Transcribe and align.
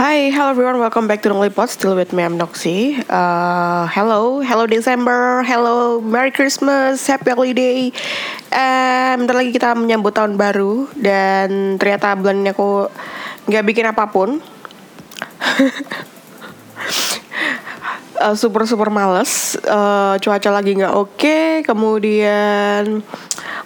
Hi, 0.00 0.32
hello 0.32 0.56
everyone. 0.56 0.80
Welcome 0.80 1.04
back 1.04 1.20
to 1.20 1.28
the 1.28 1.36
Pod. 1.52 1.68
Still 1.68 1.92
with 1.92 2.16
me, 2.16 2.24
I'm 2.24 2.40
Noxy. 2.40 2.96
Uh, 3.04 3.84
hello, 3.92 4.40
hello 4.40 4.64
December, 4.64 5.44
hello 5.44 6.00
Merry 6.00 6.32
Christmas, 6.32 7.04
Happy 7.04 7.28
Holiday. 7.28 7.92
Um, 8.48 9.14
bentar 9.20 9.36
lagi 9.36 9.52
kita 9.52 9.76
menyambut 9.76 10.16
tahun 10.16 10.40
baru 10.40 10.88
dan 10.96 11.76
ternyata 11.76 12.16
bulan 12.16 12.40
ini 12.40 12.48
aku 12.48 12.88
nggak 13.44 13.64
bikin 13.68 13.92
apa 13.92 14.08
pun. 14.08 14.40
uh, 18.24 18.32
super 18.32 18.64
super 18.64 18.88
males. 18.88 19.60
Uh, 19.68 20.16
cuaca 20.16 20.48
lagi 20.48 20.80
nggak 20.80 20.96
oke. 20.96 21.12
Okay. 21.20 21.60
Kemudian 21.60 23.04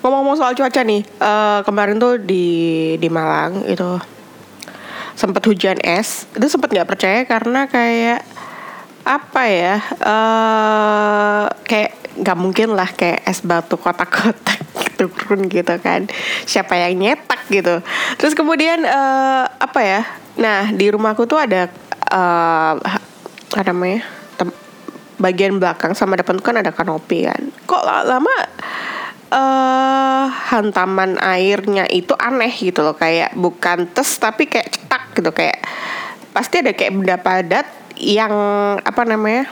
ngomong-ngomong 0.02 0.34
soal 0.34 0.58
cuaca 0.58 0.82
nih, 0.82 1.06
uh, 1.22 1.62
kemarin 1.62 2.02
tuh 2.02 2.18
di 2.18 2.98
di 2.98 3.06
Malang 3.06 3.70
itu 3.70 4.14
sempat 5.14 5.42
hujan 5.46 5.78
es 5.82 6.26
itu 6.34 6.46
sempat 6.50 6.70
nggak 6.74 6.88
percaya 6.90 7.20
karena 7.26 7.70
kayak 7.70 8.20
apa 9.04 9.42
ya 9.46 9.76
uh, 10.00 11.44
kayak 11.68 11.92
nggak 12.14 12.38
mungkin 12.38 12.72
lah 12.72 12.88
kayak 12.88 13.26
es 13.28 13.44
batu 13.44 13.76
kotak-kotak 13.76 14.58
gitu 14.88 15.10
turun 15.12 15.46
gitu 15.50 15.74
kan. 15.82 16.08
Siapa 16.48 16.78
yang 16.78 16.96
nyetak 16.98 17.44
gitu. 17.50 17.82
Terus 18.16 18.32
kemudian 18.32 18.82
uh, 18.86 19.44
apa 19.46 19.80
ya 19.82 20.02
nah 20.34 20.66
di 20.72 20.90
rumahku 20.90 21.30
tuh 21.30 21.38
ada 21.38 21.70
uh, 22.10 22.74
apa 23.54 23.62
namanya 23.70 24.02
bagian 25.14 25.62
belakang 25.62 25.94
sama 25.94 26.18
depan 26.18 26.40
tuh 26.40 26.46
kan 26.46 26.58
ada 26.58 26.72
kanopi 26.72 27.28
kan. 27.28 27.42
Kok 27.68 27.82
lama 28.08 28.36
uh, 29.34 30.26
hantaman 30.50 31.18
airnya 31.18 31.84
itu 31.90 32.14
aneh 32.18 32.50
gitu 32.54 32.82
loh 32.82 32.96
kayak 32.96 33.34
bukan 33.34 33.90
tes 33.90 34.08
tapi 34.18 34.46
kayak 34.46 34.70
gitu 35.14 35.30
kayak 35.30 35.62
pasti 36.34 36.60
ada 36.60 36.74
kayak 36.74 36.92
benda 36.98 37.16
padat 37.16 37.66
yang 37.94 38.34
apa 38.82 39.02
namanya 39.06 39.46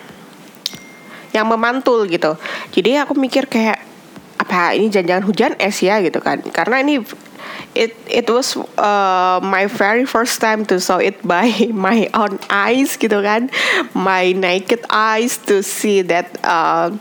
yang 1.33 1.49
memantul 1.49 2.05
gitu. 2.11 2.37
Jadi 2.75 3.01
aku 3.01 3.17
mikir 3.17 3.49
kayak 3.49 3.81
apa 4.37 4.75
ini 4.77 4.91
jangan-jangan 4.93 5.25
hujan 5.25 5.53
es 5.57 5.81
ya 5.81 6.03
gitu 6.05 6.21
kan. 6.21 6.43
Karena 6.53 6.83
ini 6.85 7.01
it 7.73 7.97
it 8.11 8.29
was 8.29 8.59
uh, 8.77 9.41
my 9.41 9.65
very 9.65 10.05
first 10.05 10.43
time 10.43 10.67
to 10.69 10.77
saw 10.77 11.01
it 11.01 11.17
by 11.25 11.49
my 11.73 12.11
own 12.13 12.37
eyes 12.53 13.01
gitu 13.01 13.25
kan. 13.25 13.49
My 13.97 14.37
naked 14.37 14.85
eyes 14.93 15.41
to 15.49 15.65
see 15.65 16.05
that 16.05 16.29
uh, 16.45 16.93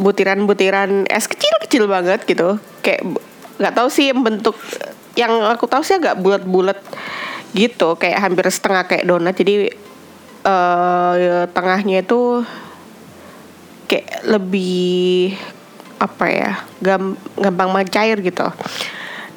butiran-butiran 0.00 1.06
es 1.12 1.28
kecil-kecil 1.28 1.84
banget 1.90 2.24
gitu. 2.24 2.56
Kayak 2.80 3.20
nggak 3.60 3.74
tahu 3.76 3.88
sih 3.92 4.10
bentuk 4.16 4.56
yang 5.14 5.30
aku 5.46 5.70
tahu 5.70 5.86
sih 5.86 6.00
agak 6.00 6.18
bulat-bulat 6.18 6.80
gitu 7.54 7.94
kayak 7.94 8.18
hampir 8.18 8.50
setengah 8.50 8.84
kayak 8.90 9.06
donat 9.06 9.34
jadi 9.38 9.70
uh, 10.42 11.46
tengahnya 11.54 12.02
itu 12.02 12.42
kayak 13.86 14.26
lebih 14.26 15.38
apa 16.02 16.26
ya 16.26 16.50
gampang 17.38 17.70
mencair 17.70 18.18
gitu 18.20 18.50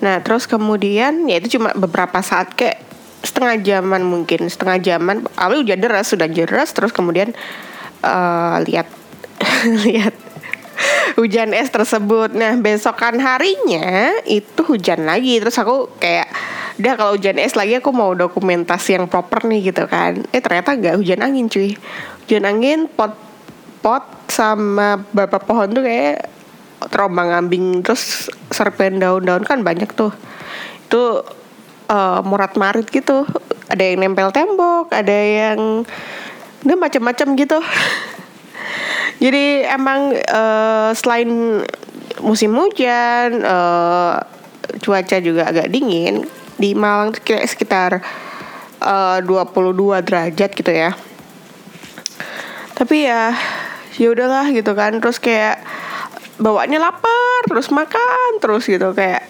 nah 0.02 0.22
terus 0.22 0.50
kemudian 0.50 1.30
ya 1.30 1.38
itu 1.38 1.58
cuma 1.58 1.74
beberapa 1.78 2.22
saat 2.22 2.54
kayak 2.58 2.82
setengah 3.22 3.62
jaman 3.62 4.02
mungkin 4.06 4.50
setengah 4.50 4.78
jaman 4.82 5.26
awalnya 5.38 5.74
udah 5.74 5.78
deras 5.78 6.08
sudah 6.10 6.30
deras 6.30 6.74
terus 6.74 6.94
kemudian 6.94 7.34
uh, 8.02 8.62
lihat 8.66 8.90
lihat 9.86 10.14
hujan 11.18 11.54
es 11.58 11.74
tersebut. 11.74 12.34
Nah 12.38 12.54
besokan 12.62 13.18
harinya 13.18 14.22
itu 14.30 14.62
hujan 14.66 15.10
lagi. 15.10 15.42
Terus 15.42 15.58
aku 15.58 15.90
kayak 15.98 16.30
udah 16.78 16.94
kalau 16.94 17.12
hujan 17.18 17.42
es 17.42 17.58
lagi 17.58 17.82
aku 17.82 17.90
mau 17.90 18.14
dokumentasi 18.14 19.02
yang 19.02 19.10
proper 19.10 19.50
nih 19.50 19.74
gitu 19.74 19.90
kan. 19.90 20.22
Eh 20.30 20.42
ternyata 20.42 20.78
gak 20.78 21.02
hujan 21.02 21.26
angin 21.26 21.50
cuy. 21.50 21.74
Hujan 22.26 22.46
angin 22.46 22.86
pot 22.86 23.18
pot 23.82 24.06
sama 24.30 25.02
bapak 25.10 25.50
pohon 25.50 25.74
tuh 25.74 25.82
kayak 25.82 26.30
terombang 26.94 27.34
ambing 27.34 27.82
terus 27.82 28.30
serpen 28.54 29.02
daun-daun 29.02 29.42
kan 29.42 29.66
banyak 29.66 29.90
tuh. 29.98 30.14
Itu 30.86 31.26
uh, 31.90 32.20
murat 32.22 32.54
marit 32.54 32.86
gitu. 32.94 33.26
Ada 33.68 33.84
yang 33.84 33.98
nempel 34.06 34.30
tembok, 34.30 34.94
ada 34.94 35.18
yang 35.18 35.84
udah 36.62 36.78
macam-macam 36.78 37.28
gitu. 37.36 37.60
Jadi 39.24 39.66
emang 39.66 40.14
uh, 40.14 40.94
selain 40.94 41.64
musim 42.22 42.54
hujan, 42.54 43.42
uh, 43.42 44.22
cuaca 44.78 45.18
juga 45.18 45.50
agak 45.50 45.74
dingin. 45.74 46.28
Di 46.58 46.74
Malang 46.74 47.14
kayak 47.14 47.46
sekitar 47.50 47.92
eh, 48.82 49.18
uh, 49.18 49.26
22 49.26 50.06
derajat 50.06 50.52
gitu 50.54 50.72
ya. 50.74 50.92
Tapi 52.78 53.10
ya 53.10 53.34
ya 53.98 54.08
udahlah 54.14 54.50
gitu 54.54 54.74
kan. 54.74 54.98
Terus 55.02 55.18
kayak 55.18 55.62
bawaannya 56.38 56.78
lapar, 56.78 57.42
terus 57.50 57.74
makan 57.74 58.42
terus 58.42 58.70
gitu 58.70 58.94
kayak 58.94 59.26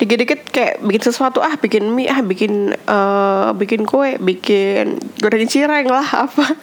dikit-dikit 0.00 0.40
kayak 0.48 0.80
bikin 0.80 1.02
sesuatu 1.04 1.44
ah 1.44 1.60
bikin 1.60 1.92
mie 1.92 2.08
ah 2.08 2.24
bikin 2.24 2.72
uh, 2.88 3.52
bikin 3.52 3.84
kue 3.84 4.16
bikin 4.16 4.96
goreng 5.20 5.44
cireng 5.44 5.84
lah 5.92 6.08
apa 6.24 6.56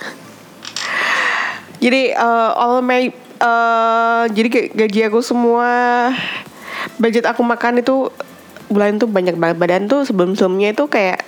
jadi 1.78 2.18
uh, 2.18 2.58
all 2.58 2.82
my 2.82 3.14
uh, 3.38 4.26
jadi 4.34 4.74
gaji 4.74 5.00
aku 5.06 5.22
semua 5.22 5.70
budget 6.98 7.30
aku 7.30 7.46
makan 7.46 7.86
itu 7.86 8.10
bulan 8.68 9.00
itu 9.00 9.08
banyak 9.08 9.36
banget. 9.40 9.58
Badan 9.60 9.84
tuh 9.88 10.04
sebelum 10.04 10.36
sebelumnya 10.36 10.76
itu 10.76 10.86
kayak 10.88 11.24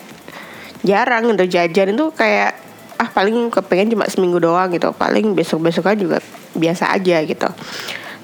jarang 0.84 1.28
untuk 1.28 1.48
jajan 1.48 1.96
itu 1.96 2.12
kayak 2.16 2.56
ah 3.00 3.08
paling 3.08 3.48
kepengen 3.48 3.96
cuma 3.96 4.06
seminggu 4.08 4.40
doang 4.44 4.72
gitu. 4.76 4.92
Paling 4.92 5.36
besok 5.36 5.64
besoknya 5.68 5.96
juga 5.96 6.18
biasa 6.56 6.92
aja 6.96 7.24
gitu. 7.24 7.50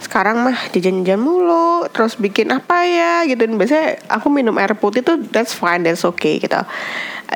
Sekarang 0.04 0.46
mah 0.46 0.70
jajan-jajan 0.70 1.18
mulu 1.18 1.90
terus 1.90 2.20
bikin 2.20 2.52
apa 2.52 2.86
ya 2.86 3.26
gitu. 3.26 3.48
Dan 3.48 3.58
biasanya 3.58 4.04
aku 4.12 4.28
minum 4.30 4.56
air 4.60 4.76
putih 4.76 5.02
tuh 5.02 5.18
that's 5.32 5.56
fine 5.56 5.82
that's 5.82 6.04
okay 6.04 6.38
gitu. 6.38 6.60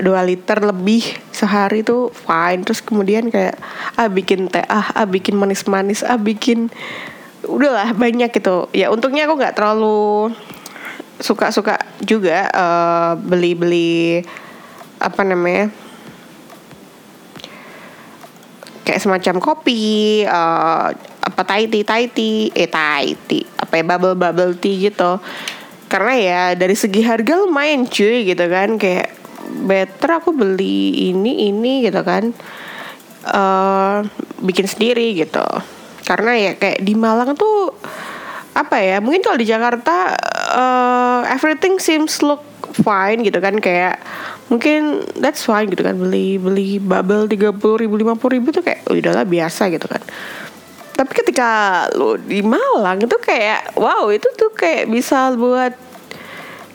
Dua 0.06 0.22
liter 0.22 0.62
lebih 0.62 1.02
sehari 1.34 1.82
tuh 1.82 2.14
fine. 2.14 2.62
Terus 2.62 2.84
kemudian 2.84 3.32
kayak 3.34 3.58
ah 3.98 4.12
bikin 4.12 4.52
teh 4.52 4.64
ah 4.68 4.92
ah 4.94 5.08
bikin 5.08 5.40
manis-manis 5.40 6.06
ah 6.06 6.20
bikin 6.20 6.70
udahlah 7.48 7.96
banyak 7.96 8.30
gitu. 8.36 8.70
Ya 8.76 8.92
untungnya 8.94 9.26
aku 9.26 9.40
nggak 9.40 9.56
terlalu 9.58 10.36
suka-suka 11.20 11.76
juga 12.00 12.48
uh, 12.50 13.12
beli-beli 13.20 14.24
apa 15.00 15.22
namanya 15.24 15.72
kayak 18.88 19.04
semacam 19.04 19.36
kopi 19.38 20.24
uh, 20.26 20.90
apa 21.22 21.42
Thai 21.46 21.70
tea 21.70 22.50
eh 22.56 22.66
Thai 22.66 23.14
apa 23.60 23.74
ya 23.78 23.84
bubble 23.86 24.18
bubble 24.18 24.56
tea 24.58 24.90
gitu. 24.90 25.22
Karena 25.90 26.14
ya 26.18 26.42
dari 26.54 26.74
segi 26.78 27.02
harga 27.02 27.38
lumayan 27.38 27.86
cuy 27.86 28.26
gitu 28.26 28.46
kan 28.50 28.78
kayak 28.78 29.14
better 29.66 30.22
aku 30.22 30.34
beli 30.34 31.10
ini 31.10 31.50
ini 31.50 31.86
gitu 31.86 32.02
kan 32.06 32.34
uh, 33.30 34.06
bikin 34.42 34.66
sendiri 34.66 35.14
gitu. 35.18 35.46
Karena 36.06 36.34
ya 36.34 36.52
kayak 36.58 36.82
di 36.82 36.94
Malang 36.98 37.38
tuh 37.38 37.74
apa 38.58 38.82
ya 38.82 38.98
mungkin 38.98 39.22
kalau 39.22 39.38
di 39.38 39.46
Jakarta 39.46 40.18
uh, 40.50 41.22
everything 41.30 41.78
seems 41.78 42.20
look 42.26 42.42
fine 42.76 43.26
gitu 43.26 43.38
kan 43.42 43.58
kayak 43.58 44.02
mungkin 44.50 45.06
that's 45.18 45.46
fine 45.46 45.70
gitu 45.70 45.86
kan 45.86 45.98
beli 45.98 46.38
beli 46.42 46.82
bubble 46.82 47.30
tiga 47.30 47.54
puluh 47.54 47.82
ribu 47.82 48.02
lima 48.02 48.14
puluh 48.18 48.42
ribu 48.42 48.50
tuh 48.54 48.66
kayak 48.66 48.86
oh, 48.90 48.98
udahlah 48.98 49.26
biasa 49.26 49.70
gitu 49.70 49.86
kan. 49.86 50.02
Tapi 51.00 51.12
ketika 51.16 51.50
lo 51.96 52.20
di 52.20 52.44
Malang 52.44 53.00
itu 53.00 53.18
kayak 53.24 53.78
wow 53.80 54.12
itu 54.12 54.28
tuh 54.36 54.52
kayak 54.52 54.92
bisa 54.92 55.32
buat 55.38 55.72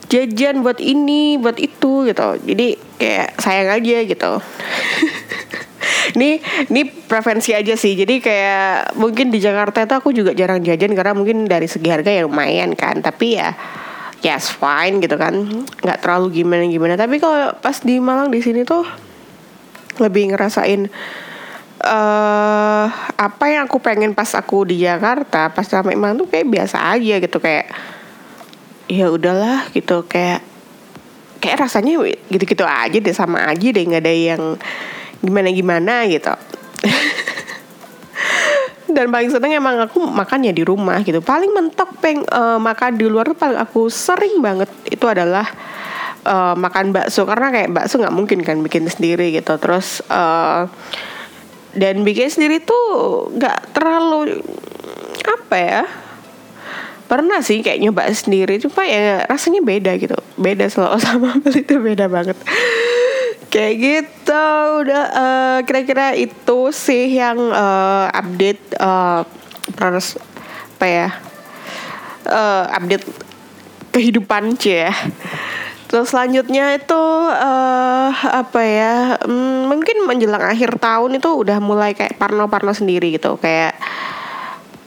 jajan 0.09 0.65
buat 0.65 0.81
ini 0.81 1.37
buat 1.37 1.59
itu 1.61 2.09
gitu. 2.09 2.29
Jadi 2.41 2.69
kayak 2.97 3.37
sayang 3.43 3.69
aja 3.75 3.97
gitu 4.07 4.33
ini 6.13 6.39
ini 6.69 6.83
preferensi 6.85 7.57
aja 7.57 7.73
sih. 7.73 7.97
Jadi 7.97 8.21
kayak 8.21 8.95
mungkin 9.01 9.33
di 9.33 9.41
Jakarta 9.41 9.89
itu 9.89 9.95
aku 9.97 10.13
juga 10.13 10.37
jarang 10.37 10.61
jajan 10.61 10.93
karena 10.93 11.17
mungkin 11.17 11.49
dari 11.49 11.65
segi 11.65 11.89
harga 11.89 12.13
ya 12.13 12.29
lumayan 12.29 12.77
kan. 12.77 13.01
Tapi 13.01 13.41
ya 13.41 13.57
yes 14.21 14.53
fine 14.53 15.01
gitu 15.01 15.17
kan. 15.17 15.65
Nggak 15.81 15.99
terlalu 16.05 16.45
gimana 16.45 16.65
gimana. 16.69 16.95
Tapi 17.01 17.17
kalau 17.21 17.57
pas 17.61 17.77
di 17.81 17.97
Malang 18.01 18.29
di 18.29 18.41
sini 18.45 18.65
tuh 18.65 18.85
lebih 20.03 20.35
ngerasain 20.35 20.91
uh, 21.87 22.87
apa 23.15 23.45
yang 23.47 23.71
aku 23.71 23.79
pengen 23.79 24.11
pas 24.11 24.27
aku 24.35 24.67
di 24.67 24.83
Jakarta 24.83 25.55
pas 25.55 25.63
sampai 25.63 25.95
Malang 25.95 26.21
tuh 26.25 26.29
kayak 26.29 26.49
biasa 26.49 26.93
aja 26.97 27.15
gitu. 27.21 27.39
Kayak 27.41 27.73
ya 28.89 29.09
udahlah 29.13 29.69
gitu. 29.73 30.05
Kayak 30.09 30.45
kayak 31.41 31.61
rasanya 31.61 32.01
gitu-gitu 32.33 32.65
aja 32.65 32.97
deh. 32.97 33.15
Sama 33.17 33.45
aja 33.49 33.69
deh. 33.69 33.85
Nggak 33.85 34.03
ada 34.05 34.15
yang 34.15 34.43
gimana 35.25 35.49
gimana 35.49 36.05
gitu. 36.05 36.29
Dan 38.95 39.11
paling 39.11 39.33
seneng 39.33 39.57
emang 39.57 39.81
aku 39.81 40.05
makannya 40.05 40.53
di 40.55 40.63
rumah 40.63 41.01
gitu. 41.03 41.25
Paling 41.25 41.51
mentok 41.51 41.99
peng 41.99 42.23
uh, 42.29 42.61
makan 42.61 43.01
di 43.01 43.09
luar 43.09 43.33
tuh 43.33 43.39
paling 43.41 43.59
aku 43.59 43.91
sering 43.91 44.39
banget 44.45 44.71
itu 44.87 45.03
adalah 45.09 45.49
uh, 46.23 46.55
makan 46.55 46.95
bakso. 46.95 47.25
Karena 47.25 47.51
kayak 47.51 47.75
bakso 47.75 47.99
nggak 47.99 48.15
mungkin 48.15 48.45
kan 48.45 48.61
bikin 48.63 48.87
sendiri 48.87 49.35
gitu. 49.35 49.57
Terus 49.59 50.05
uh, 50.13 50.71
dan 51.75 52.07
bikin 52.07 52.31
sendiri 52.31 52.63
tuh 52.63 53.27
nggak 53.35 53.75
terlalu 53.75 54.39
apa 55.25 55.57
ya 55.59 55.83
pernah 57.11 57.43
sih 57.43 57.67
kayak 57.67 57.83
nyoba 57.83 58.07
sendiri. 58.15 58.63
Cuma 58.63 58.87
ya 58.87 59.27
rasanya 59.27 59.59
beda 59.59 59.99
gitu. 59.99 60.15
Beda 60.39 60.71
selalu 60.71 61.03
sama 61.03 61.35
beli 61.43 61.67
itu 61.67 61.83
beda 61.83 62.07
banget 62.07 62.39
kayak 63.55 63.75
gitu 63.79 64.47
udah 64.83 65.05
uh, 65.15 65.59
kira-kira 65.63 66.19
itu 66.19 66.75
sih 66.75 67.07
yang 67.15 67.39
uh, 67.55 68.11
update 68.11 68.75
uh, 68.83 69.23
proses 69.79 70.19
apa 70.75 70.87
ya 70.91 71.09
uh, 72.27 72.67
update 72.75 73.07
kehidupan 73.95 74.59
cie 74.59 74.91
ya 74.91 74.95
Terus 75.95 76.11
selanjutnya 76.11 76.75
itu 76.75 77.05
uh, 77.31 78.11
apa 78.11 78.61
ya? 78.67 79.15
Um, 79.23 79.71
mungkin 79.71 80.03
menjelang 80.11 80.43
akhir 80.43 80.83
tahun 80.83 81.23
itu 81.23 81.31
udah 81.31 81.63
mulai 81.63 81.95
kayak 81.95 82.19
parno-parno 82.19 82.75
sendiri 82.75 83.15
gitu, 83.15 83.39
kayak 83.39 83.79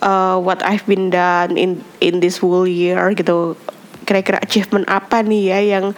uh, 0.04 0.36
what 0.36 0.60
I've 0.68 0.84
been 0.84 1.08
done 1.08 1.56
in 1.56 1.80
in 2.04 2.20
this 2.20 2.44
whole 2.44 2.68
year 2.68 3.00
gitu. 3.16 3.56
Kira-kira 4.04 4.44
achievement 4.44 4.84
apa 4.92 5.24
nih 5.24 5.56
ya 5.56 5.80
yang 5.80 5.96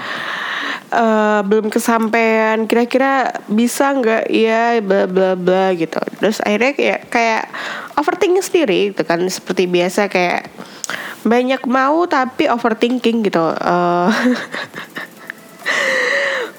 uh, 0.92 1.42
belum 1.46 1.70
kesampaian 1.74 2.66
kira-kira 2.66 3.34
bisa 3.50 3.94
nggak? 3.94 4.30
Ya 4.30 4.78
bla 4.82 5.06
bla 5.06 5.34
bla 5.34 5.74
gitu. 5.74 5.98
Terus 6.22 6.42
akhirnya 6.42 6.74
kayak 6.76 7.02
kayak 7.10 7.44
overthinking 7.98 8.46
sendiri 8.46 8.80
gitu 8.94 9.04
kan. 9.06 9.22
Seperti 9.30 9.66
biasa 9.70 10.10
kayak 10.10 10.50
banyak 11.26 11.62
mau 11.70 12.06
tapi 12.10 12.50
overthinking 12.50 13.26
gitu. 13.26 13.44
Uh, 13.44 14.10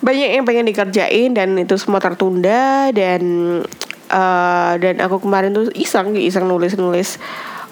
banyak 0.06 0.40
yang 0.40 0.44
pengen 0.48 0.66
dikerjain 0.68 1.36
dan 1.36 1.54
itu 1.60 1.76
semua 1.76 2.00
tertunda 2.00 2.88
dan 2.90 3.22
uh, 4.10 4.72
dan 4.80 4.96
aku 5.00 5.22
kemarin 5.22 5.52
tuh 5.52 5.68
iseng 5.76 6.16
iseng 6.16 6.48
nulis 6.48 6.74
nulis 6.74 7.20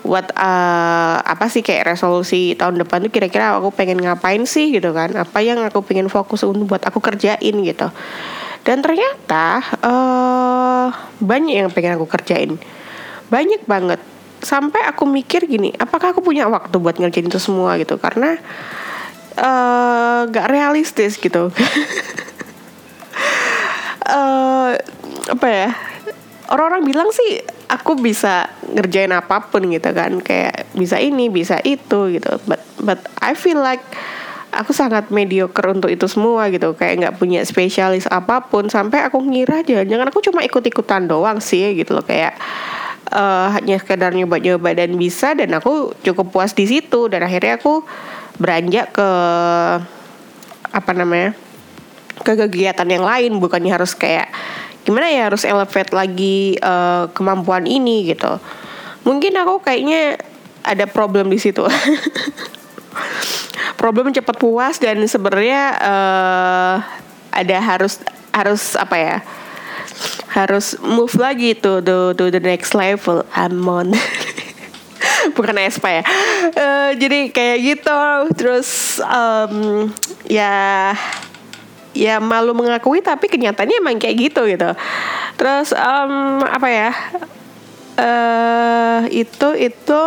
buat 0.06 0.30
uh, 0.34 1.16
apa 1.20 1.50
sih 1.50 1.60
kayak 1.60 1.94
resolusi 1.94 2.54
tahun 2.54 2.80
depan 2.80 3.06
tuh 3.06 3.12
kira-kira 3.12 3.58
aku 3.58 3.74
pengen 3.74 3.98
ngapain 3.98 4.42
sih 4.46 4.70
gitu 4.70 4.94
kan? 4.94 5.12
Apa 5.14 5.42
yang 5.42 5.60
aku 5.64 5.82
pengen 5.82 6.06
fokus 6.06 6.46
untuk 6.46 6.70
buat 6.70 6.82
aku 6.84 7.02
kerjain 7.02 7.54
gitu. 7.64 7.88
Dan 8.62 8.84
ternyata 8.84 9.64
uh, 9.80 10.88
banyak 11.22 11.54
yang 11.64 11.70
pengen 11.72 11.96
aku 11.98 12.06
kerjain. 12.06 12.56
Banyak 13.32 13.64
banget. 13.64 14.00
Sampai 14.38 14.86
aku 14.86 15.02
mikir 15.02 15.50
gini 15.50 15.74
apakah 15.74 16.14
aku 16.14 16.22
punya 16.22 16.46
waktu 16.46 16.78
buat 16.78 16.96
ngerjain 17.00 17.26
itu 17.26 17.42
semua 17.42 17.74
gitu? 17.80 17.98
Karena 17.98 18.38
uh, 19.38 20.28
gak 20.30 20.46
realistis 20.46 21.18
gitu. 21.18 21.50
Uh, 24.06 24.74
apa 25.34 25.46
ya 25.46 25.68
orang-orang 26.48 26.82
bilang 26.88 27.08
sih 27.12 27.44
aku 27.68 28.00
bisa 28.00 28.48
ngerjain 28.64 29.12
apa 29.12 29.48
pun 29.48 29.68
gitu 29.68 29.92
kan. 29.92 30.18
Kayak 30.24 30.68
bisa 30.72 30.96
ini 30.96 31.28
bisa 31.28 31.60
itu 31.62 32.12
gitu. 32.16 32.40
But 32.48 32.64
but 32.80 33.00
I 33.20 33.36
feel 33.36 33.60
like 33.60 33.84
aku 34.52 34.72
sangat 34.72 35.12
mediocre 35.12 35.68
untuk 35.68 35.92
itu 35.92 36.08
semua 36.08 36.48
gitu. 36.48 36.72
Kayak 36.74 36.94
nggak 37.04 37.14
punya 37.20 37.40
spesialis 37.44 38.08
apa 38.08 38.48
pun. 38.48 38.72
Sampai 38.72 39.04
aku 39.04 39.20
ngira 39.20 39.60
jangan-jangan 39.62 40.08
aku 40.08 40.20
cuma 40.24 40.40
ikut-ikutan 40.42 41.04
doang 41.06 41.38
sih 41.38 41.76
gitu 41.76 41.92
loh. 41.96 42.04
Kayak 42.04 42.40
uh, 43.12 43.52
hanya 43.52 43.76
sekedar 43.76 44.16
nyoba-nyoba 44.16 44.72
dan 44.72 44.96
bisa 44.96 45.36
dan 45.36 45.52
aku 45.52 45.92
cukup 46.00 46.32
puas 46.32 46.56
di 46.56 46.64
situ. 46.64 47.12
Dan 47.12 47.24
akhirnya 47.24 47.60
aku 47.60 47.84
beranjak 48.40 48.96
ke 48.96 49.08
apa 50.68 50.92
namanya 50.96 51.36
ke 52.24 52.32
kegiatan 52.34 52.88
yang 52.88 53.04
lain. 53.04 53.36
Bukannya 53.36 53.68
harus 53.68 53.92
kayak 53.92 54.32
gimana 54.88 55.12
ya 55.12 55.28
harus 55.28 55.44
elevate 55.44 55.92
lagi 55.92 56.56
uh, 56.64 57.12
kemampuan 57.12 57.68
ini 57.68 58.08
gitu. 58.08 58.40
Mungkin 59.04 59.36
aku 59.36 59.60
kayaknya 59.60 60.16
ada 60.64 60.88
problem 60.88 61.28
di 61.28 61.36
situ. 61.36 61.60
Problem 63.80 64.10
cepat 64.10 64.40
puas 64.40 64.80
dan 64.80 64.98
sebenarnya 65.06 65.76
uh, 65.78 66.76
ada 67.30 67.56
harus 67.62 68.00
harus 68.34 68.74
apa 68.74 68.96
ya 68.98 69.16
harus 70.34 70.74
move 70.82 71.14
lagi 71.14 71.54
tuh 71.54 71.78
to, 71.84 72.16
to 72.16 72.32
the 72.32 72.42
next 72.42 72.74
level. 72.74 73.22
I'm 73.36 73.62
on 73.68 73.94
bukan 75.36 75.62
Espa 75.62 76.00
ya. 76.00 76.04
Uh, 76.56 76.90
jadi 76.98 77.30
kayak 77.30 77.58
gitu. 77.62 78.00
Terus 78.34 78.98
um, 79.04 79.88
ya 80.26 80.94
ya 81.98 82.22
malu 82.22 82.54
mengakui 82.54 83.02
tapi 83.02 83.26
kenyataannya 83.26 83.82
emang 83.82 83.98
kayak 83.98 84.30
gitu 84.30 84.46
gitu. 84.46 84.70
Terus 85.34 85.74
um, 85.74 86.46
apa 86.46 86.68
ya 86.70 86.90
uh, 87.98 89.00
itu 89.10 89.48
itu 89.58 90.02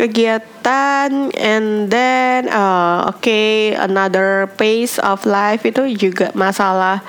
kegiatan 0.00 1.28
and 1.36 1.92
then 1.92 2.48
uh, 2.48 3.12
oke 3.12 3.20
okay, 3.20 3.76
another 3.76 4.48
pace 4.56 4.96
of 4.96 5.28
life 5.28 5.60
itu 5.68 5.92
juga 5.92 6.32
masalah 6.32 7.04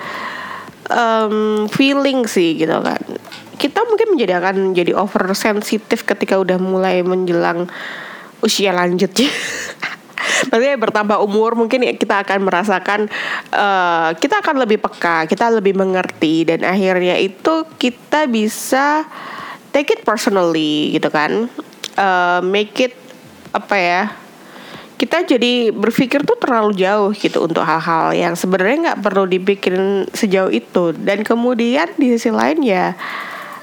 um, 0.91 1.71
feeling 1.71 2.27
sih 2.27 2.59
gitu 2.59 2.75
kan. 2.83 2.99
Kita 3.55 3.87
mungkin 3.87 4.17
menjadi 4.17 4.43
akan 4.43 4.75
jadi 4.75 4.91
oversensitif 4.97 6.03
ketika 6.03 6.35
udah 6.35 6.59
mulai 6.59 6.99
menjelang 7.05 7.71
usia 8.43 8.73
lanjut 8.75 9.13
Maksudnya 10.49 10.75
bertambah 10.79 11.21
umur 11.21 11.53
mungkin 11.53 11.85
kita 11.95 12.25
akan 12.25 12.39
merasakan 12.47 12.99
uh, 13.53 14.15
kita 14.17 14.41
akan 14.41 14.65
lebih 14.65 14.81
peka, 14.81 15.29
kita 15.29 15.53
lebih 15.53 15.77
mengerti 15.77 16.49
dan 16.49 16.65
akhirnya 16.65 17.19
itu 17.21 17.67
kita 17.77 18.25
bisa 18.25 19.05
take 19.69 19.93
it 19.93 20.01
personally 20.01 20.97
gitu 20.97 21.13
kan, 21.13 21.45
uh, 21.95 22.41
make 22.41 22.73
it 22.81 22.97
apa 23.51 23.75
ya 23.75 24.03
kita 25.01 25.25
jadi 25.25 25.73
berpikir 25.73 26.21
tuh 26.21 26.37
terlalu 26.37 26.77
jauh 26.77 27.09
gitu 27.17 27.49
untuk 27.49 27.65
hal-hal 27.65 28.13
yang 28.13 28.37
sebenarnya 28.37 28.93
nggak 28.93 29.01
perlu 29.01 29.25
dipikirin 29.25 30.05
sejauh 30.13 30.53
itu. 30.53 30.93
Dan 30.93 31.25
kemudian 31.25 31.89
di 31.97 32.13
sisi 32.13 32.29
lain 32.29 32.61
ya 32.61 32.93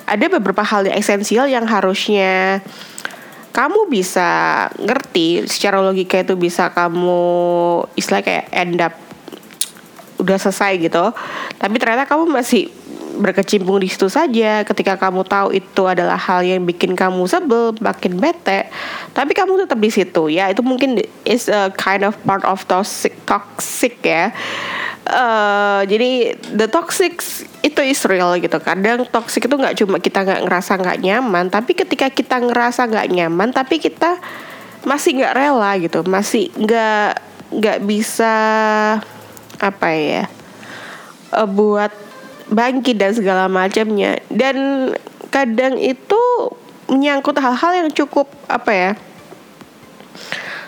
ada 0.02 0.26
beberapa 0.26 0.66
hal 0.66 0.90
yang 0.90 0.98
esensial 0.98 1.46
yang 1.46 1.62
harusnya 1.62 2.58
kamu 3.50 3.90
bisa 3.90 4.28
ngerti 4.78 5.48
secara 5.48 5.82
logika 5.82 6.20
itu 6.20 6.38
bisa 6.38 6.70
kamu 6.70 7.22
istilah 7.98 8.22
kayak 8.22 8.46
end 8.54 8.78
up 8.78 8.94
udah 10.18 10.36
selesai 10.38 10.78
gitu. 10.82 11.04
Tapi 11.58 11.74
ternyata 11.78 12.04
kamu 12.06 12.28
masih 12.30 12.70
berkecimpung 13.18 13.82
di 13.82 13.90
situ 13.90 14.06
saja. 14.06 14.62
Ketika 14.62 14.94
kamu 14.94 15.26
tahu 15.26 15.54
itu 15.54 15.82
adalah 15.86 16.18
hal 16.18 16.46
yang 16.46 16.62
bikin 16.62 16.94
kamu 16.94 17.26
sebel, 17.26 17.74
makin 17.82 18.18
bete, 18.18 18.70
tapi 19.12 19.34
kamu 19.34 19.66
tetap 19.66 19.78
di 19.78 19.90
situ. 19.90 20.30
Ya 20.30 20.50
itu 20.50 20.62
mungkin 20.62 21.02
is 21.26 21.50
a 21.50 21.74
kind 21.74 22.06
of 22.06 22.14
part 22.22 22.46
of 22.46 22.62
toxic 22.70 23.14
toxic 23.26 23.98
ya. 24.02 24.30
Uh, 25.08 25.88
jadi 25.88 26.36
the 26.52 26.68
toxic 26.68 27.18
itu 27.62 27.80
is 27.82 28.02
real 28.06 28.34
gitu. 28.38 28.58
Kadang 28.62 29.06
toxic 29.08 29.46
itu 29.46 29.54
nggak 29.54 29.76
cuma 29.82 29.96
kita 29.98 30.22
nggak 30.22 30.42
ngerasa 30.46 30.72
nggak 30.78 30.98
nyaman, 31.02 31.44
tapi 31.50 31.72
ketika 31.74 32.06
kita 32.10 32.38
ngerasa 32.38 32.86
nggak 32.86 33.08
nyaman, 33.10 33.48
tapi 33.50 33.82
kita 33.82 34.18
masih 34.86 35.22
nggak 35.22 35.34
rela 35.34 35.70
gitu, 35.78 36.00
masih 36.06 36.50
nggak 36.54 37.18
nggak 37.48 37.78
bisa 37.88 38.34
apa 39.58 39.88
ya 39.90 40.24
uh, 41.34 41.48
buat 41.48 41.90
bangkit 42.48 42.96
dan 42.96 43.12
segala 43.12 43.50
macamnya 43.50 44.20
dan 44.32 44.56
kadang 45.28 45.76
itu 45.76 46.20
menyangkut 46.88 47.36
hal-hal 47.36 47.84
yang 47.84 47.90
cukup 47.92 48.28
apa 48.48 48.72
ya 48.72 48.90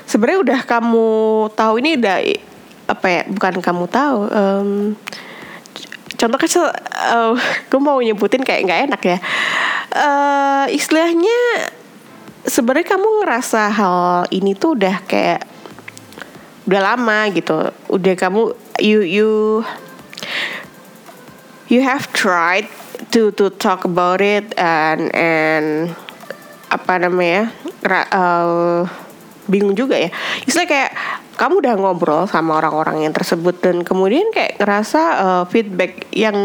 sebenarnya 0.04 0.40
udah 0.44 0.60
kamu 0.68 1.08
tahu 1.56 1.80
ini 1.80 1.96
udah 1.96 2.16
apa 2.90 3.06
ya 3.08 3.22
bukan 3.30 3.54
kamu 3.64 3.84
tahu 3.88 4.18
um, 4.28 4.70
contoh 6.20 6.36
kecil 6.36 6.68
uh, 6.68 7.32
gue 7.72 7.80
mau 7.80 7.96
nyebutin 7.96 8.44
kayak 8.44 8.68
nggak 8.68 8.82
enak 8.92 9.02
ya. 9.02 9.18
Uh, 9.90 10.66
istilahnya 10.68 11.40
sebenarnya 12.44 12.92
kamu 12.92 13.24
ngerasa 13.24 13.72
hal 13.72 14.28
ini 14.28 14.52
tuh 14.52 14.76
udah 14.76 15.00
kayak 15.08 15.48
udah 16.68 16.80
lama 16.92 17.32
gitu. 17.32 17.72
Udah 17.88 18.14
kamu 18.20 18.52
you 18.84 19.00
you 19.00 19.30
you 21.72 21.80
have 21.80 22.04
tried 22.12 22.68
to 23.08 23.32
to 23.32 23.48
talk 23.56 23.88
about 23.88 24.20
it 24.20 24.52
and 24.60 25.08
and 25.16 25.96
apa 26.68 27.00
namanya 27.00 27.48
uh, 28.12 28.84
bingung 29.48 29.72
juga 29.74 29.96
ya. 29.96 30.12
Istilah 30.44 30.68
kayak 30.68 30.92
kamu 31.40 31.64
udah 31.64 31.74
ngobrol 31.80 32.22
sama 32.28 32.60
orang-orang 32.60 33.08
yang 33.08 33.16
tersebut 33.16 33.64
dan 33.64 33.80
kemudian 33.80 34.28
kayak 34.28 34.60
ngerasa 34.60 35.02
uh, 35.16 35.44
feedback 35.48 36.04
yang 36.12 36.36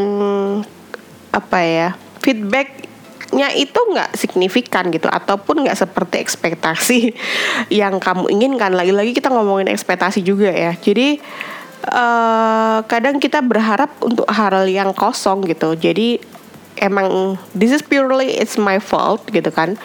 apa 1.35 1.59
ya 1.59 1.89
feedback 2.23 2.87
nya 3.35 3.51
itu 3.51 3.75
nggak 3.75 4.15
signifikan 4.15 4.87
gitu 4.95 5.11
ataupun 5.11 5.67
nggak 5.67 5.75
seperti 5.75 6.23
ekspektasi 6.23 6.99
yang 7.83 7.99
kamu 7.99 8.31
inginkan. 8.31 8.71
Lagi-lagi 8.71 9.11
kita 9.11 9.27
ngomongin 9.27 9.67
ekspektasi 9.67 10.23
juga 10.23 10.47
ya. 10.53 10.71
Jadi 10.71 11.19
uh, 11.91 12.79
kadang 12.87 13.19
kita 13.19 13.43
berharap 13.43 13.91
untuk 13.99 14.23
hal 14.31 14.63
yang 14.71 14.95
kosong 14.95 15.43
gitu. 15.51 15.75
Jadi 15.75 16.23
emang 16.79 17.35
this 17.51 17.75
is 17.75 17.83
purely 17.83 18.39
it's 18.39 18.55
my 18.55 18.79
fault 18.79 19.27
gitu 19.27 19.51
kan. 19.51 19.75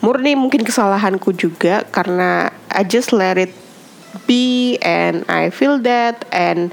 Murni 0.00 0.34
mungkin 0.34 0.64
kesalahanku 0.66 1.36
juga 1.36 1.86
karena 1.92 2.50
I 2.72 2.82
just 2.82 3.14
let 3.14 3.38
it 3.38 3.52
be 4.30 4.78
and 4.86 5.26
I 5.26 5.50
feel 5.50 5.82
that 5.82 6.22
and 6.30 6.70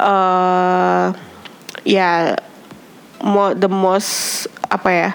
uh, 0.00 1.12
ya 1.84 2.32
yeah, 2.32 3.52
the 3.52 3.68
most 3.68 4.48
apa 4.72 4.88
ya 4.88 5.10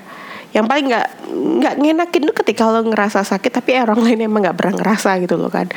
yang 0.54 0.70
paling 0.70 0.92
nggak 0.92 1.08
nggak 1.32 1.76
ngenakin 1.80 2.28
tuh 2.28 2.36
ketika 2.44 2.70
lo 2.70 2.86
ngerasa 2.86 3.24
sakit 3.24 3.50
tapi 3.50 3.80
orang 3.80 4.04
lain 4.04 4.28
emang 4.28 4.46
nggak 4.46 4.58
pernah 4.60 4.76
ngerasa 4.84 5.18
gitu 5.24 5.40
loh 5.40 5.48
kan. 5.48 5.72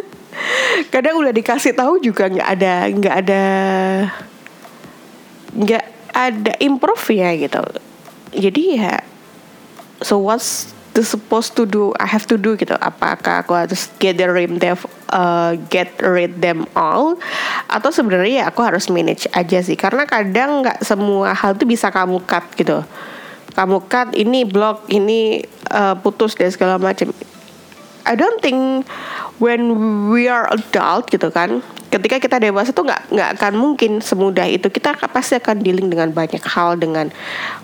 Kadang 0.92 1.16
udah 1.20 1.32
dikasih 1.32 1.72
tahu 1.72 2.00
juga 2.00 2.28
nggak 2.28 2.48
ada 2.60 2.74
nggak 2.92 3.14
ada 3.24 3.42
nggak 5.56 5.84
ada 6.12 6.52
improve 6.60 7.04
ya 7.16 7.32
gitu. 7.40 7.64
Jadi 8.36 8.62
ya 8.78 9.00
so 10.04 10.20
what's 10.20 10.76
the 10.94 11.02
supposed 11.06 11.54
to 11.54 11.66
do 11.66 11.94
I 11.98 12.06
have 12.06 12.26
to 12.30 12.36
do 12.36 12.58
gitu. 12.58 12.74
Apakah 12.78 13.46
aku 13.46 13.54
harus 13.54 13.90
get 14.02 14.18
rid 14.18 14.58
them 14.58 14.78
uh, 15.10 15.54
get 15.70 15.94
rid 16.02 16.42
them 16.42 16.66
all? 16.74 17.18
Atau 17.70 17.94
sebenarnya 17.94 18.42
ya 18.42 18.44
aku 18.50 18.62
harus 18.66 18.90
manage 18.90 19.30
aja 19.30 19.62
sih. 19.62 19.78
Karena 19.78 20.06
kadang 20.06 20.66
nggak 20.66 20.82
semua 20.82 21.34
hal 21.34 21.54
itu 21.54 21.66
bisa 21.66 21.88
kamu 21.94 22.22
cut 22.26 22.44
gitu. 22.58 22.82
Kamu 23.54 23.86
cut 23.90 24.14
ini 24.14 24.46
blog 24.46 24.86
ini 24.90 25.42
uh, 25.70 25.94
putus 25.98 26.34
dan 26.34 26.50
segala 26.50 26.78
macam. 26.78 27.14
I 28.08 28.16
don't 28.16 28.40
think 28.42 28.88
when 29.38 29.76
we 30.10 30.26
are 30.26 30.48
adult 30.50 31.12
gitu 31.12 31.30
kan 31.30 31.62
ketika 31.90 32.22
kita 32.22 32.36
dewasa 32.38 32.70
tuh 32.70 32.86
nggak 32.86 33.10
nggak 33.10 33.30
akan 33.36 33.52
mungkin 33.58 33.98
semudah 33.98 34.46
itu. 34.46 34.70
Kita 34.70 34.94
pasti 35.10 35.36
akan 35.36 35.60
dealing 35.60 35.90
dengan 35.90 36.14
banyak 36.14 36.40
hal 36.46 36.78
dengan 36.78 37.10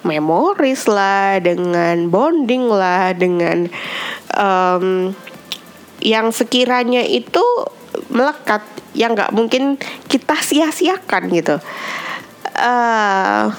memories 0.03 0.91
lah 0.91 1.39
dengan 1.39 2.11
bonding 2.11 2.67
lah 2.67 3.15
dengan 3.15 3.71
um, 4.35 5.15
yang 6.03 6.35
sekiranya 6.35 7.07
itu 7.07 7.43
melekat 8.13 8.67
yang 8.93 9.15
nggak 9.15 9.33
mungkin 9.33 9.79
kita 10.11 10.37
sia-siakan 10.43 11.31
gitu. 11.33 11.57
Uh, 12.57 13.55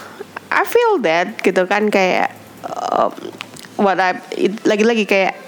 I 0.51 0.63
feel 0.67 0.99
that 1.03 1.39
gitu 1.43 1.63
kan 1.65 1.87
kayak 1.87 2.35
um, 2.67 3.13
what 3.79 3.99
I 4.01 4.19
lagi-lagi 4.65 5.07
kayak 5.07 5.46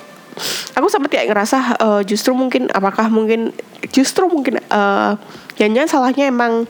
aku 0.76 0.88
sempat 0.88 1.10
kayak 1.12 1.32
ngerasa 1.32 1.58
uh, 1.80 2.02
justru 2.04 2.32
mungkin 2.36 2.68
apakah 2.72 3.08
mungkin 3.12 3.52
justru 3.92 4.28
mungkin 4.28 4.60
uh, 4.72 5.16
jangan-jangan 5.60 5.90
salahnya 5.90 6.32
emang 6.32 6.66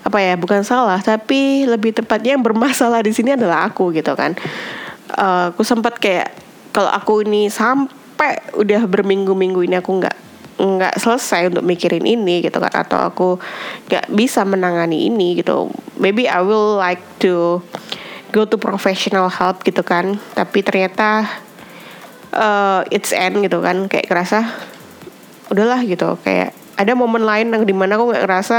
apa 0.00 0.18
ya 0.20 0.34
bukan 0.40 0.64
salah 0.64 0.96
tapi 1.04 1.68
lebih 1.68 1.92
tepatnya 1.92 2.36
yang 2.36 2.44
bermasalah 2.44 3.04
di 3.04 3.12
sini 3.12 3.36
adalah 3.36 3.68
aku 3.68 3.92
gitu 3.92 4.12
kan. 4.16 4.32
Uh, 5.10 5.50
aku 5.50 5.66
sempat 5.66 5.98
kayak 5.98 6.32
kalau 6.70 6.88
aku 6.88 7.26
ini 7.26 7.50
sampai 7.50 8.38
udah 8.54 8.86
berminggu-minggu 8.86 9.66
ini 9.66 9.76
aku 9.76 9.98
nggak 10.00 10.16
nggak 10.60 10.94
selesai 11.00 11.48
untuk 11.48 11.64
mikirin 11.64 12.04
ini 12.04 12.44
gitu 12.44 12.60
kan 12.60 12.84
atau 12.84 13.00
aku 13.00 13.28
nggak 13.88 14.12
bisa 14.12 14.44
menangani 14.44 15.08
ini 15.08 15.40
gitu. 15.40 15.72
Maybe 16.00 16.28
I 16.30 16.40
will 16.40 16.78
like 16.80 17.02
to 17.24 17.64
go 18.30 18.46
to 18.46 18.56
professional 18.56 19.26
help 19.28 19.66
gitu 19.66 19.82
kan 19.82 20.16
tapi 20.38 20.62
ternyata 20.62 21.26
uh, 22.34 22.82
it's 22.90 23.14
end 23.14 23.42
gitu 23.44 23.62
kan 23.62 23.86
kayak 23.86 24.10
kerasa 24.10 24.46
udahlah 25.50 25.82
gitu. 25.86 26.18
Kayak 26.22 26.54
ada 26.80 26.92
momen 26.96 27.22
lain 27.22 27.52
yang 27.52 27.64
di 27.66 27.74
mana 27.76 27.98
aku 27.98 28.10
nggak 28.10 28.24
ngerasa 28.24 28.58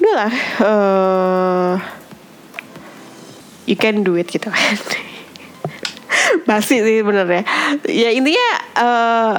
udahlah 0.00 0.32
uh, 0.64 1.72
you 3.68 3.78
can 3.78 4.02
do 4.02 4.18
it 4.18 4.30
gitu 4.30 4.50
kan. 4.50 4.76
Basi 6.48 6.82
sih 6.82 7.00
bener 7.04 7.26
ya 7.30 7.42
ya 7.86 8.10
intinya 8.10 8.48
uh, 8.74 9.36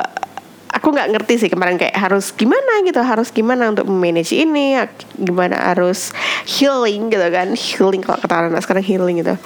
aku 0.75 0.91
nggak 0.91 1.15
ngerti 1.15 1.47
sih 1.47 1.49
kemarin 1.49 1.79
kayak 1.79 1.95
harus 1.95 2.35
gimana 2.35 2.83
gitu 2.83 2.99
harus 2.99 3.31
gimana 3.31 3.71
untuk 3.71 3.87
manage 3.87 4.35
ini 4.35 4.75
gimana 5.15 5.71
harus 5.71 6.11
healing 6.43 7.07
gitu 7.07 7.27
kan 7.31 7.55
healing 7.55 8.03
kalau 8.03 8.19
kata 8.19 8.51
anak 8.51 8.59
sekarang 8.59 8.83
healing 8.83 9.23
gitu 9.23 9.39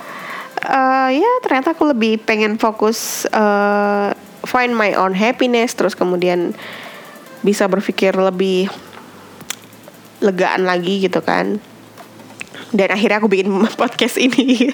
uh, 0.66 1.10
ya 1.12 1.32
ternyata 1.44 1.76
aku 1.78 1.88
lebih 1.90 2.22
pengen 2.24 2.60
fokus 2.60 3.28
uh, 3.32 4.12
find 4.48 4.76
my 4.76 4.96
own 4.96 5.16
happiness 5.16 5.76
terus 5.76 5.94
kemudian 5.96 6.56
bisa 7.44 7.68
berpikir 7.72 8.16
lebih 8.16 8.68
legaan 10.20 10.68
lagi 10.68 11.04
gitu 11.08 11.24
kan. 11.24 11.60
Dan 12.70 12.88
akhirnya 12.92 13.24
aku 13.24 13.32
bikin 13.32 13.50
podcast 13.80 14.20
ini. 14.20 14.70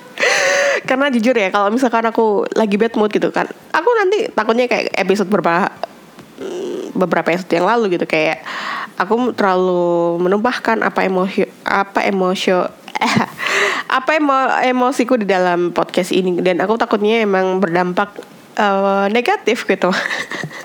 Karena 0.88 1.10
jujur 1.10 1.34
ya 1.34 1.50
kalau 1.50 1.72
misalkan 1.72 2.06
aku 2.06 2.46
lagi 2.54 2.78
bad 2.78 2.94
mood 2.94 3.10
gitu 3.10 3.34
kan 3.34 3.50
aku 3.76 3.90
nanti 3.98 4.18
takutnya 4.32 4.64
kayak 4.70 4.94
episode 4.96 5.28
beberapa 5.28 5.68
beberapa 6.96 7.28
episode 7.36 7.52
yang 7.52 7.68
lalu 7.68 8.00
gitu 8.00 8.08
kayak 8.08 8.40
aku 8.96 9.36
terlalu 9.36 10.16
menumpahkan 10.20 10.80
apa 10.80 11.04
emosi 11.04 11.44
apa 11.64 12.08
emosi 12.08 12.50
apa 13.96 14.20
emo 14.20 14.36
emosiku 14.60 15.16
di 15.16 15.24
dalam 15.24 15.72
podcast 15.72 16.12
ini? 16.12 16.36
Dan 16.44 16.60
aku 16.60 16.76
takutnya 16.76 17.24
emang 17.24 17.56
berdampak 17.64 18.12
uh, 18.60 19.08
negatif 19.08 19.64
gitu. 19.64 19.88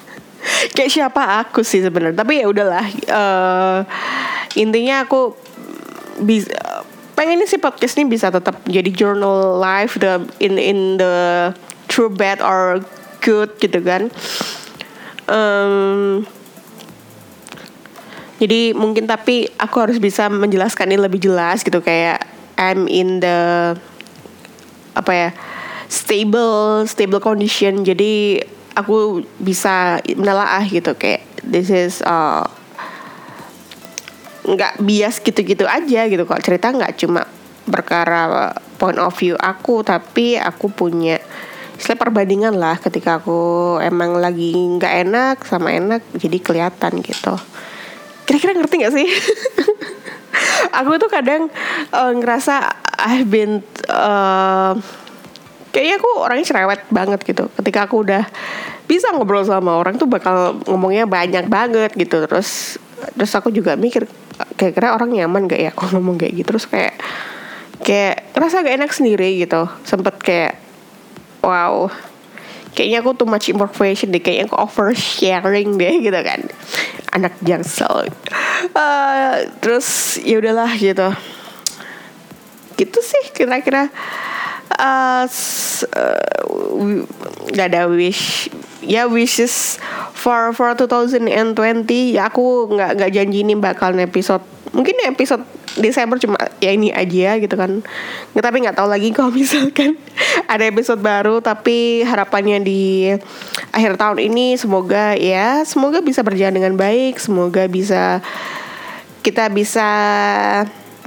Kayak 0.75 0.91
siapa 0.91 1.39
aku 1.39 1.63
sih 1.63 1.79
sebenarnya. 1.79 2.19
Tapi 2.19 2.43
ya 2.43 2.45
udahlah 2.51 2.85
uh, 3.07 3.79
intinya 4.59 5.07
aku 5.07 5.31
bisa 6.19 6.51
pengen 7.15 7.45
sih 7.47 7.61
podcast 7.61 7.95
ini 7.95 8.11
bisa 8.11 8.27
tetap 8.33 8.59
jadi 8.67 8.89
journal 8.91 9.61
life 9.61 9.95
the 10.01 10.19
in 10.43 10.59
in 10.59 10.99
the 10.99 11.15
true 11.87 12.11
bad 12.11 12.43
or 12.43 12.83
good 13.23 13.55
gitu 13.63 13.79
kan. 13.79 14.11
Um, 15.31 16.25
jadi 18.41 18.73
mungkin 18.73 19.05
tapi 19.05 19.47
aku 19.55 19.77
harus 19.79 20.01
bisa 20.01 20.27
menjelaskan 20.27 20.91
ini 20.91 20.99
lebih 20.99 21.21
jelas 21.21 21.61
gitu. 21.61 21.79
Kayak 21.79 22.25
I'm 22.61 22.85
in 22.85 23.25
the 23.25 23.73
apa 24.93 25.11
ya 25.11 25.29
stable 25.89 26.85
stable 26.85 27.17
condition. 27.17 27.81
Jadi 27.81 28.37
aku 28.77 29.25
bisa 29.41 29.97
menelaah 30.13 30.61
gitu. 30.69 30.93
Kayak 30.93 31.25
this 31.41 31.73
is 31.73 32.05
uh, 32.05 32.45
nggak 34.45 34.77
bias 34.85 35.17
gitu-gitu 35.25 35.65
aja 35.65 36.05
gitu. 36.05 36.23
Kalau 36.29 36.41
cerita 36.45 36.69
nggak 36.69 36.93
cuma 37.01 37.25
berkara 37.65 38.53
point 38.77 38.97
of 38.97 39.13
view 39.17 39.37
aku 39.37 39.85
tapi 39.85 40.37
aku 40.37 40.69
punya 40.69 41.17
istilah 41.81 41.97
perbandingan 41.97 42.53
lah. 42.53 42.77
Ketika 42.77 43.17
aku 43.17 43.81
emang 43.81 44.21
lagi 44.21 44.53
nggak 44.53 44.93
enak 45.09 45.35
sama 45.49 45.73
enak 45.73 46.05
jadi 46.13 46.37
kelihatan 46.37 47.01
gitu. 47.01 47.33
Kira-kira 48.29 48.53
ngerti 48.53 48.75
nggak 48.85 48.93
sih 48.93 49.07
aku 50.71 50.97
tuh 50.97 51.11
kadang 51.11 51.51
uh, 51.91 52.11
ngerasa 52.15 52.71
I've 53.01 53.27
been 53.27 53.61
uh, 53.91 54.73
kayaknya 55.71 55.95
aku 55.97 56.09
orangnya 56.21 56.45
cerewet 56.47 56.81
banget 56.91 57.19
gitu. 57.23 57.47
Ketika 57.59 57.87
aku 57.87 58.03
udah 58.03 58.23
bisa 58.85 59.07
ngobrol 59.15 59.47
sama 59.47 59.79
orang 59.79 59.95
tuh 59.95 60.07
bakal 60.07 60.59
ngomongnya 60.67 61.07
banyak 61.07 61.47
banget 61.47 61.91
gitu. 61.95 62.27
Terus 62.27 62.77
terus 63.17 63.31
aku 63.33 63.49
juga 63.49 63.73
mikir 63.79 64.05
kira-kira 64.57 64.93
orang 64.93 65.13
nyaman 65.13 65.49
gak 65.49 65.61
ya 65.61 65.69
aku 65.73 65.89
ngomong 65.95 66.19
kayak 66.19 66.33
gitu? 66.43 66.47
Terus 66.55 66.65
kayak 66.67 66.95
kayak 67.81 68.35
rasa 68.35 68.61
gak 68.61 68.75
enak 68.83 68.91
sendiri 68.91 69.41
gitu. 69.41 69.65
Sempet 69.87 70.15
kayak 70.21 70.53
wow 71.41 71.89
kayaknya 72.71 73.03
aku 73.03 73.11
too 73.17 73.27
much 73.27 73.47
information 73.49 74.11
deh. 74.11 74.21
Kayaknya 74.21 74.51
aku 74.51 74.57
over 74.59 74.93
sharing 74.93 75.79
deh 75.79 76.03
gitu 76.03 76.19
kan. 76.21 76.45
Anak 77.11 77.35
jangsel 77.43 78.11
uh, 78.75 79.35
terus 79.59 80.19
ya 80.21 80.37
udahlah 80.37 80.71
gitu. 80.77 81.09
Gitu 82.77 82.99
sih 83.01 83.23
kira-kira. 83.33 83.89
Uh, 84.77 85.25
uh, 85.93 87.05
gak 87.51 87.67
ada 87.73 87.89
wish. 87.89 88.49
Ya 88.81 89.05
wishes 89.05 89.77
for 90.17 90.53
for 90.57 90.73
2020 90.73 91.29
ya 92.17 92.29
aku 92.29 92.65
nggak 92.73 92.97
nggak 92.97 93.11
janji 93.13 93.45
ini 93.45 93.53
bakal 93.53 93.93
episode 93.97 94.41
mungkin 94.71 94.95
episode 95.03 95.43
Desember 95.79 96.19
cuma 96.19 96.35
ya 96.59 96.71
ini 96.75 96.91
aja 96.91 97.39
gitu 97.39 97.55
kan. 97.55 97.79
Nggak 98.35 98.43
tapi 98.43 98.57
nggak 98.63 98.77
tahu 98.79 98.87
lagi 98.91 99.07
kalau 99.15 99.31
misalkan 99.39 99.95
ada 100.47 100.63
episode 100.67 100.99
baru. 100.99 101.39
Tapi 101.39 102.03
harapannya 102.03 102.59
di 102.63 103.11
akhir 103.71 103.95
tahun 103.95 104.19
ini 104.19 104.59
semoga 104.59 105.15
ya 105.15 105.63
semoga 105.63 106.03
bisa 106.03 106.23
berjalan 106.23 106.59
dengan 106.59 106.73
baik. 106.75 107.19
Semoga 107.19 107.67
bisa 107.71 108.19
kita 109.21 109.47
bisa 109.53 109.89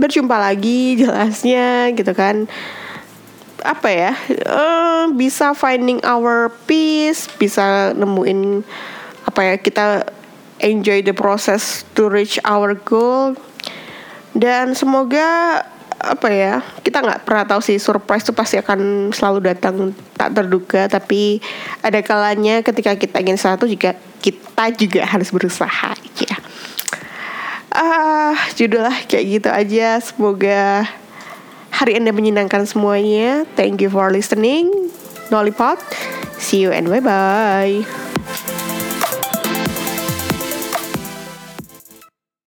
berjumpa 0.01 0.37
lagi 0.39 0.97
jelasnya 1.01 1.93
gitu 1.93 2.13
kan. 2.17 2.49
Apa 3.65 3.89
ya 3.89 4.13
uh, 4.45 5.09
bisa 5.17 5.57
finding 5.57 6.01
our 6.05 6.53
peace 6.69 7.29
bisa 7.41 7.97
nemuin 7.97 8.61
apa 9.25 9.41
ya 9.41 9.55
kita 9.57 10.05
enjoy 10.61 11.01
the 11.01 11.17
process 11.17 11.81
to 11.97 12.13
reach 12.13 12.37
our 12.45 12.77
goal 12.77 13.33
dan 14.35 14.75
semoga 14.75 15.63
apa 16.05 16.29
ya 16.29 16.61
kita 16.85 17.01
nggak 17.01 17.25
pernah 17.25 17.49
tahu 17.49 17.65
sih 17.65 17.81
surprise 17.81 18.27
itu 18.29 18.37
pasti 18.37 18.61
akan 18.61 19.09
selalu 19.15 19.55
datang 19.55 19.95
tak 20.19 20.37
terduga. 20.37 20.91
Tapi 20.91 21.41
ada 21.81 22.03
kalanya 22.05 22.61
ketika 22.61 22.93
kita 22.99 23.23
ingin 23.25 23.41
satu 23.41 23.65
juga 23.65 23.97
kita 24.21 24.75
juga 24.77 25.03
harus 25.09 25.33
berusaha 25.33 25.97
ya 26.21 26.37
ah 27.75 28.39
judullah 28.55 28.95
kayak 29.11 29.25
gitu 29.41 29.49
aja. 29.51 29.99
Semoga 29.99 30.87
hari 31.75 31.99
anda 31.99 32.15
menyenangkan 32.15 32.69
semuanya. 32.69 33.49
Thank 33.59 33.83
you 33.83 33.91
for 33.91 34.13
listening 34.13 34.95
Nollipot 35.33 35.81
see 36.39 36.61
you 36.61 36.71
and 36.71 36.89
bye 36.89 37.01
bye 37.01 38.04